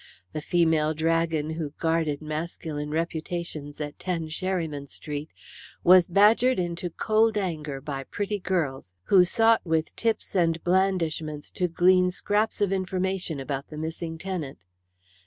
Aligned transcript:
The 0.33 0.41
female 0.41 0.95
dragon 0.95 1.51
who 1.51 1.73
guarded 1.79 2.23
masculine 2.23 2.89
reputations 2.89 3.79
at 3.79 3.99
10, 3.99 4.29
Sherryman 4.29 4.87
Street, 4.87 5.29
was 5.83 6.07
badgered 6.07 6.57
into 6.57 6.89
cold 6.89 7.37
anger 7.37 7.79
by 7.79 8.05
pretty 8.05 8.39
girls, 8.39 8.95
who 9.03 9.23
sought 9.23 9.61
with 9.63 9.95
tips 9.95 10.33
and 10.33 10.63
blandishments 10.63 11.51
to 11.51 11.67
glean 11.67 12.09
scraps 12.09 12.61
of 12.61 12.73
information 12.73 13.39
about 13.39 13.67
the 13.69 13.77
missing 13.77 14.17
tenant. 14.17 14.65